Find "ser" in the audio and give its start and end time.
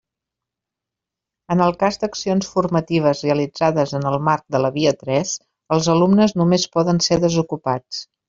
7.09-7.19